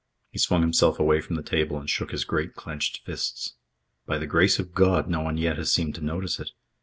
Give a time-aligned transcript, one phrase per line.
[0.31, 3.53] He swung himself away from the table and shook his great clenched firsts.
[4.07, 6.53] "By the grace of God, no one yet has seemed to notice it.